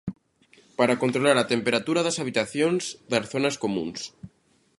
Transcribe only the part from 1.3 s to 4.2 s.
a temperatura das habitacións, das zonas comúns...